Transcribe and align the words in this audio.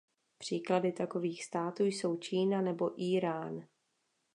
Příklady 0.37 0.91
takových 0.91 1.45
států 1.45 1.83
jsou 1.83 2.17
Čína 2.17 2.61
nebo 2.61 3.01
Írán. 3.01 3.67